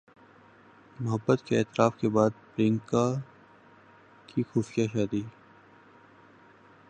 [0.99, 3.03] محبت کے اعتراف کے بعد پریانکا
[4.27, 5.21] کی خفیہ شادی